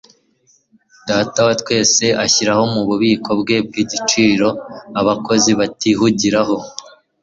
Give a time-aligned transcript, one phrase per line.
[1.09, 4.47] Data wa twese ashyira mu bubiko bwe bw'igiciro
[4.99, 6.55] abakozi batihugiraho.